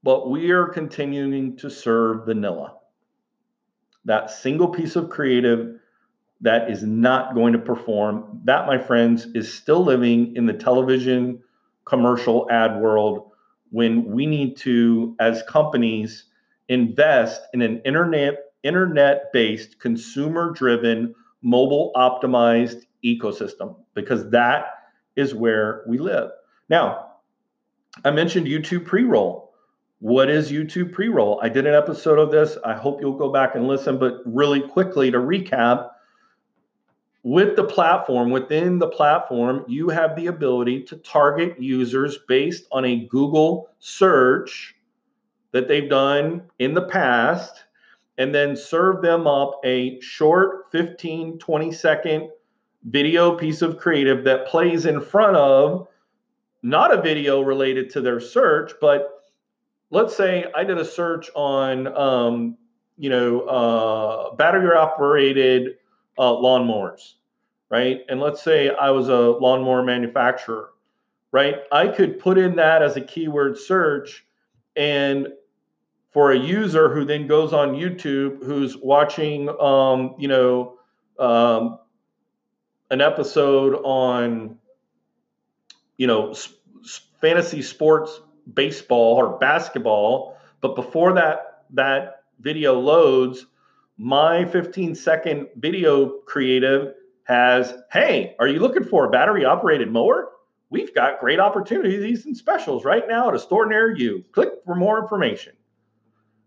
But 0.03 0.29
we 0.29 0.51
are 0.51 0.67
continuing 0.67 1.57
to 1.57 1.69
serve 1.69 2.25
vanilla. 2.25 2.75
That 4.05 4.31
single 4.31 4.69
piece 4.69 4.95
of 4.95 5.09
creative 5.09 5.79
that 6.41 6.71
is 6.71 6.81
not 6.81 7.35
going 7.35 7.53
to 7.53 7.59
perform. 7.59 8.41
That, 8.45 8.65
my 8.65 8.79
friends, 8.79 9.27
is 9.35 9.53
still 9.53 9.83
living 9.83 10.35
in 10.35 10.47
the 10.47 10.53
television 10.53 11.41
commercial 11.85 12.47
ad 12.49 12.79
world 12.79 13.31
when 13.69 14.05
we 14.05 14.25
need 14.25 14.57
to, 14.57 15.15
as 15.19 15.43
companies, 15.43 16.25
invest 16.67 17.41
in 17.53 17.61
an 17.61 17.81
internet 17.85 18.51
internet 18.63 19.33
based, 19.33 19.79
consumer 19.79 20.51
driven, 20.51 21.15
mobile 21.41 21.91
optimized 21.95 22.83
ecosystem 23.03 23.75
because 23.95 24.29
that 24.29 24.65
is 25.15 25.33
where 25.33 25.83
we 25.87 25.97
live. 25.97 26.29
Now, 26.69 27.07
I 28.05 28.11
mentioned 28.11 28.47
YouTube 28.47 28.85
pre 28.85 29.03
roll. 29.03 29.50
What 30.01 30.31
is 30.31 30.51
YouTube 30.51 30.93
pre 30.93 31.09
roll? 31.09 31.39
I 31.43 31.49
did 31.49 31.67
an 31.67 31.75
episode 31.75 32.17
of 32.17 32.31
this. 32.31 32.57
I 32.65 32.73
hope 32.73 33.01
you'll 33.01 33.19
go 33.19 33.31
back 33.31 33.53
and 33.53 33.67
listen, 33.67 33.99
but 33.99 34.23
really 34.25 34.59
quickly 34.59 35.11
to 35.11 35.19
recap, 35.19 35.91
with 37.21 37.55
the 37.55 37.65
platform, 37.65 38.31
within 38.31 38.79
the 38.79 38.87
platform, 38.87 39.63
you 39.67 39.89
have 39.89 40.15
the 40.15 40.25
ability 40.25 40.81
to 40.85 40.95
target 40.97 41.61
users 41.61 42.17
based 42.27 42.65
on 42.71 42.83
a 42.83 43.05
Google 43.11 43.69
search 43.77 44.75
that 45.51 45.67
they've 45.67 45.87
done 45.87 46.49
in 46.57 46.73
the 46.73 46.87
past 46.87 47.65
and 48.17 48.33
then 48.33 48.55
serve 48.55 49.03
them 49.03 49.27
up 49.27 49.59
a 49.63 50.01
short 50.01 50.71
15, 50.71 51.37
20 51.37 51.71
second 51.71 52.29
video 52.85 53.35
piece 53.37 53.61
of 53.61 53.77
creative 53.77 54.23
that 54.23 54.47
plays 54.47 54.87
in 54.87 54.99
front 54.99 55.37
of 55.37 55.87
not 56.63 56.91
a 56.91 57.03
video 57.03 57.41
related 57.41 57.91
to 57.91 58.01
their 58.01 58.19
search, 58.19 58.71
but 58.81 59.20
let's 59.91 60.15
say 60.15 60.45
I 60.56 60.63
did 60.63 60.80
a 60.80 60.86
search 60.86 61.30
on, 61.36 61.88
um, 61.95 62.58
you 62.97 63.10
know, 63.10 63.41
uh, 63.41 64.36
battery 64.36 64.75
operated 64.75 65.77
uh, 66.17 66.32
lawnmowers, 66.32 67.13
right? 67.69 68.01
And 68.10 68.19
let's 68.19 68.41
say 68.41 68.69
I 68.69 68.89
was 68.89 69.10
a 69.10 69.19
lawnmower 69.19 69.84
manufacturer, 69.84 70.71
right? 71.32 71.58
I 71.71 71.89
could 71.89 72.19
put 72.19 72.38
in 72.38 72.56
that 72.56 72.82
as 72.82 72.97
a 72.97 73.01
keyword 73.01 73.58
search 73.58 74.25
and 74.75 75.27
for 76.12 76.32
a 76.32 76.38
user 76.38 76.93
who 76.93 77.06
then 77.06 77.27
goes 77.27 77.54
on 77.54 77.73
YouTube 77.73 78.43
who's 78.43 78.77
watching, 78.77 79.49
um, 79.62 80.15
you 80.17 80.27
know, 80.27 80.77
um, 81.19 81.80
an 82.89 82.99
episode 82.99 83.75
on, 83.84 84.58
you 85.97 86.08
know, 86.08 86.34
fantasy 87.21 87.62
sports, 87.62 88.19
baseball 88.54 89.15
or 89.15 89.38
basketball, 89.38 90.38
but 90.62 90.75
before 90.75 91.13
that 91.13 91.63
that 91.73 92.23
video 92.39 92.80
loads, 92.80 93.45
my 93.97 94.45
15 94.45 94.95
second 94.95 95.47
video 95.58 96.19
creative 96.25 96.93
has, 97.23 97.73
hey, 97.91 98.36
are 98.39 98.47
you 98.47 98.60
looking 98.60 98.84
for 98.84 99.06
a 99.06 99.10
battery 99.10 99.45
operated 99.45 99.91
mower? 99.91 100.30
We've 100.69 100.93
got 100.95 101.19
great 101.19 101.39
opportunities 101.39 102.25
and 102.25 102.36
specials 102.36 102.86
right 102.86 103.08
now 103.08 103.30
at 103.30 103.36
a 103.36 103.39
store 103.39 103.65
near 103.65 103.95
you. 103.95 104.23
Click 104.32 104.49
for 104.65 104.75
more 104.75 104.99
information. 104.99 105.54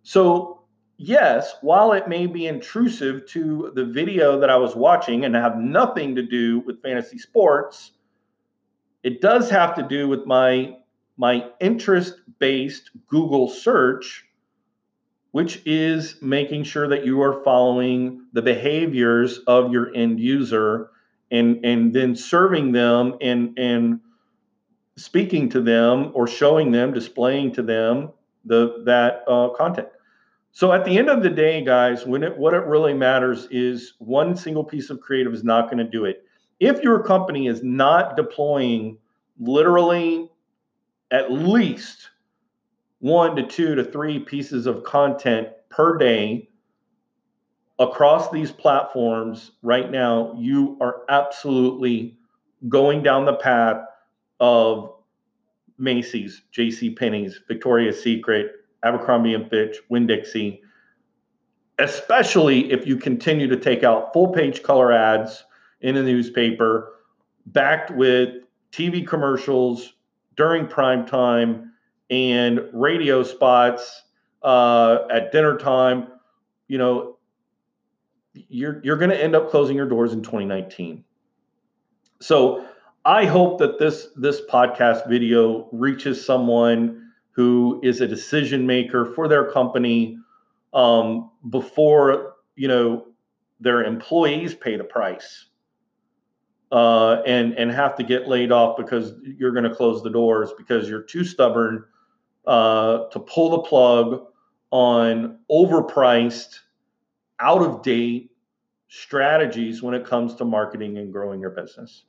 So, 0.02 0.62
yes, 0.96 1.54
while 1.60 1.92
it 1.92 2.08
may 2.08 2.26
be 2.26 2.46
intrusive 2.46 3.26
to 3.28 3.70
the 3.74 3.84
video 3.84 4.40
that 4.40 4.50
I 4.50 4.56
was 4.56 4.74
watching 4.74 5.24
and 5.24 5.34
have 5.34 5.56
nothing 5.56 6.14
to 6.16 6.22
do 6.22 6.60
with 6.60 6.82
fantasy 6.82 7.18
sports, 7.18 7.92
it 9.02 9.20
does 9.20 9.50
have 9.50 9.74
to 9.76 9.82
do 9.82 10.08
with 10.08 10.26
my 10.26 10.76
my 11.16 11.48
interest 11.60 12.14
based 12.38 12.90
Google 13.08 13.48
search 13.48 14.24
which 15.34 15.60
is 15.66 16.14
making 16.22 16.62
sure 16.62 16.86
that 16.86 17.04
you 17.04 17.20
are 17.20 17.42
following 17.42 18.24
the 18.34 18.40
behaviors 18.40 19.38
of 19.48 19.72
your 19.72 19.92
end 19.92 20.20
user 20.20 20.90
and 21.32 21.64
and 21.64 21.92
then 21.92 22.14
serving 22.14 22.70
them 22.70 23.16
and 23.20 23.58
and 23.58 23.98
speaking 24.96 25.48
to 25.48 25.60
them 25.60 26.12
or 26.14 26.28
showing 26.28 26.70
them 26.70 26.94
displaying 26.94 27.50
to 27.50 27.62
them 27.62 28.10
the 28.44 28.84
that 28.84 29.24
uh, 29.26 29.48
content. 29.56 29.88
So 30.52 30.72
at 30.72 30.84
the 30.84 30.96
end 30.96 31.10
of 31.10 31.24
the 31.24 31.30
day 31.30 31.64
guys 31.64 32.06
when 32.06 32.22
it 32.22 32.38
what 32.38 32.54
it 32.54 32.64
really 32.66 32.94
matters 32.94 33.48
is 33.50 33.94
one 33.98 34.36
single 34.36 34.62
piece 34.62 34.88
of 34.88 35.00
creative 35.00 35.34
is 35.34 35.42
not 35.42 35.64
going 35.64 35.78
to 35.78 35.90
do 35.90 36.04
it. 36.04 36.22
If 36.60 36.80
your 36.84 37.02
company 37.02 37.48
is 37.48 37.60
not 37.64 38.14
deploying 38.14 38.98
literally 39.40 40.30
at 41.14 41.30
least 41.30 42.10
one 42.98 43.36
to 43.36 43.46
two 43.46 43.76
to 43.76 43.84
three 43.84 44.18
pieces 44.18 44.66
of 44.66 44.82
content 44.82 45.46
per 45.68 45.96
day 45.96 46.48
across 47.78 48.32
these 48.32 48.50
platforms 48.50 49.52
right 49.62 49.92
now, 49.92 50.34
you 50.36 50.76
are 50.80 51.02
absolutely 51.08 52.18
going 52.68 53.00
down 53.04 53.24
the 53.24 53.34
path 53.34 53.80
of 54.40 54.92
Macy's, 55.78 56.42
J.C. 56.50 56.90
Penney's, 56.90 57.40
Victoria's 57.46 58.02
Secret, 58.02 58.50
Abercrombie 58.82 59.34
and 59.34 59.48
Fitch, 59.48 59.76
Winn-Dixie, 59.88 60.62
especially 61.78 62.72
if 62.72 62.88
you 62.88 62.96
continue 62.96 63.46
to 63.46 63.56
take 63.56 63.84
out 63.84 64.12
full 64.12 64.32
page 64.32 64.64
color 64.64 64.92
ads 64.92 65.44
in 65.80 65.96
a 65.96 66.02
newspaper 66.02 66.94
backed 67.46 67.92
with 67.92 68.30
TV 68.72 69.06
commercials 69.06 69.94
during 70.36 70.66
prime 70.66 71.06
time 71.06 71.72
and 72.10 72.60
radio 72.72 73.22
spots 73.22 74.02
uh, 74.42 74.98
at 75.10 75.32
dinner 75.32 75.56
time, 75.56 76.08
you 76.68 76.78
know, 76.78 77.18
you're 78.34 78.80
you're 78.84 78.96
going 78.96 79.10
to 79.10 79.22
end 79.22 79.34
up 79.36 79.50
closing 79.50 79.76
your 79.76 79.88
doors 79.88 80.12
in 80.12 80.22
2019. 80.22 81.04
So 82.20 82.64
I 83.04 83.26
hope 83.26 83.58
that 83.58 83.78
this 83.78 84.08
this 84.16 84.40
podcast 84.50 85.08
video 85.08 85.68
reaches 85.72 86.24
someone 86.24 87.10
who 87.30 87.80
is 87.82 88.00
a 88.00 88.06
decision 88.06 88.66
maker 88.66 89.04
for 89.04 89.28
their 89.28 89.50
company 89.50 90.18
um, 90.72 91.30
before 91.50 92.34
you 92.56 92.68
know 92.68 93.06
their 93.60 93.84
employees 93.84 94.54
pay 94.54 94.76
the 94.76 94.84
price 94.84 95.46
uh, 96.74 97.22
and 97.24 97.52
and 97.52 97.70
have 97.70 97.94
to 97.94 98.02
get 98.02 98.26
laid 98.26 98.50
off 98.50 98.76
because 98.76 99.12
you're 99.22 99.52
going 99.52 99.62
to 99.62 99.72
close 99.72 100.02
the 100.02 100.10
doors 100.10 100.50
because 100.58 100.88
you're 100.88 101.02
too 101.02 101.22
stubborn 101.22 101.84
uh, 102.48 103.06
to 103.10 103.20
pull 103.20 103.50
the 103.50 103.60
plug 103.60 104.26
on 104.72 105.38
overpriced, 105.48 106.58
out 107.38 107.62
of 107.62 107.82
date 107.82 108.32
strategies 108.88 109.84
when 109.84 109.94
it 109.94 110.04
comes 110.04 110.34
to 110.34 110.44
marketing 110.44 110.98
and 110.98 111.12
growing 111.12 111.40
your 111.40 111.50
business. 111.50 112.06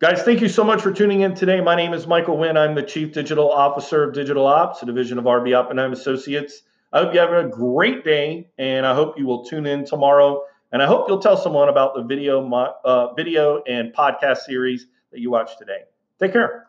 Guys, 0.00 0.22
thank 0.22 0.40
you 0.40 0.48
so 0.48 0.64
much 0.64 0.82
for 0.82 0.90
tuning 0.90 1.20
in 1.20 1.36
today. 1.36 1.60
My 1.60 1.76
name 1.76 1.94
is 1.94 2.04
Michael 2.04 2.36
Wynn. 2.36 2.56
I'm 2.56 2.74
the 2.74 2.82
Chief 2.82 3.12
Digital 3.12 3.48
Officer 3.50 4.02
of 4.02 4.12
Digital 4.12 4.44
Ops, 4.44 4.82
a 4.82 4.86
division 4.86 5.18
of 5.18 5.24
RB 5.24 5.56
Oppenheim 5.56 5.92
Associates. 5.92 6.62
I 6.92 6.98
hope 6.98 7.14
you 7.14 7.20
have 7.20 7.32
a 7.32 7.48
great 7.48 8.04
day, 8.04 8.50
and 8.58 8.84
I 8.84 8.94
hope 8.94 9.16
you 9.16 9.24
will 9.24 9.44
tune 9.44 9.66
in 9.66 9.84
tomorrow. 9.84 10.42
And 10.72 10.82
I 10.82 10.86
hope 10.86 11.08
you'll 11.08 11.20
tell 11.20 11.36
someone 11.36 11.68
about 11.68 11.94
the 11.94 12.02
video, 12.02 12.44
uh, 12.84 13.14
video 13.14 13.62
and 13.66 13.94
podcast 13.94 14.38
series 14.38 14.86
that 15.12 15.20
you 15.20 15.30
watched 15.30 15.58
today. 15.58 15.80
Take 16.20 16.32
care. 16.32 16.68